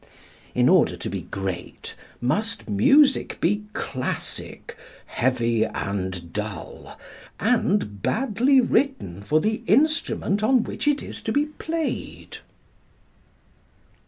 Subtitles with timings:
[0.55, 6.97] In order to be great must music be "classic," heavy and dull,
[7.39, 12.39] and badly written for the instrument on which it is to be played?